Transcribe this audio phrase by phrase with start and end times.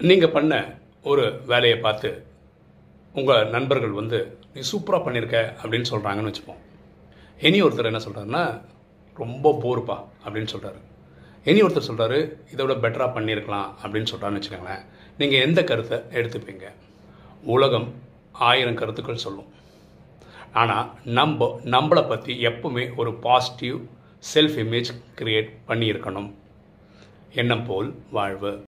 [0.00, 0.52] நீங்கள் பண்ண
[1.02, 2.26] ஒரு வேலையை பார்த்து
[3.14, 4.18] உங்கள் நண்பர்கள் வந்து
[4.54, 6.62] நீ சூப்பராக பண்ணியிருக்க அப்படின்னு சொல்கிறாங்கன்னு வச்சுப்போம்.
[7.40, 8.42] இனி ஒருத்தர் என்ன சொல்கிறாருன்னா
[9.16, 10.80] ரொம்ப போர்ப்பா அப்படின்னு சொல்கிறாரு
[11.50, 12.18] இனி ஒருத்தர் சொல்கிறாரு
[12.52, 14.84] இதை விட பெட்டராக பண்ணியிருக்கலாம் அப்படின்னு சொல்கிறான்னு வச்சுக்கோங்களேன்.
[15.18, 16.66] நீங்கள் எந்த கருத்தை எடுத்துப்பீங்க?
[17.44, 17.88] உலகம்
[18.32, 19.50] ஆயிரம் கருத்துக்கள் சொல்லும்.
[20.52, 23.78] ஆனால் நம்ம நம்மளை பற்றி எப்பவுமே ஒரு பாசிட்டிவ்
[24.34, 24.90] செல்ஃப் இமேஜ்
[25.20, 26.30] க்ரியேட் பண்ணியிருக்கணும்.
[27.32, 28.54] எண்ணம் போல் வாழ்வு.